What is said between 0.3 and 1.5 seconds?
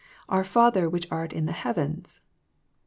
Father which art in